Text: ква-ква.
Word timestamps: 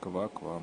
ква-ква. 0.00 0.62